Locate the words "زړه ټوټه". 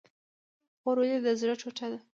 1.39-1.87